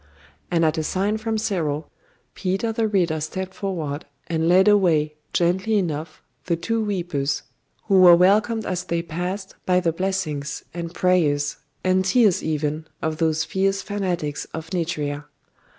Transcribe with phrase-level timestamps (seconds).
[0.49, 1.91] And at a sign from Cyril,
[2.33, 7.43] Peter the Reader stepped forward, and led away, gently enough, the two weepers,
[7.83, 13.17] who were welcomed as they passed by the blessings, and prayers, and tears even of
[13.17, 15.25] those fierce fanatics of Nitria.